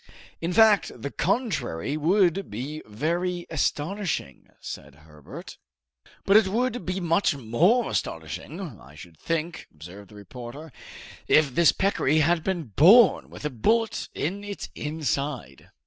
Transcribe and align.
"In 0.41 0.51
fact, 0.51 0.91
the 0.99 1.11
contrary 1.11 1.95
would 1.95 2.49
be 2.49 2.81
very 2.87 3.45
astonishing," 3.51 4.49
said 4.59 4.95
Herbert. 4.95 5.59
"But 6.25 6.37
it 6.37 6.47
would 6.47 6.87
be 6.87 6.99
much 6.99 7.35
more 7.37 7.91
astonishing, 7.91 8.79
I 8.81 8.95
should 8.95 9.19
think," 9.19 9.67
observed 9.71 10.09
the 10.09 10.15
reporter, 10.15 10.71
"if 11.27 11.53
this 11.53 11.71
peccary 11.71 12.17
had 12.21 12.43
been 12.43 12.63
born 12.75 13.29
with 13.29 13.45
a 13.45 13.51
bullet 13.51 14.09
in 14.15 14.43
its 14.43 14.69
inside!" 14.73 15.69